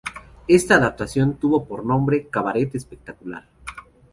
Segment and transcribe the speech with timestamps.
[0.47, 3.47] Esta adaptación tuvo por nombre "Cabaret Espectacular".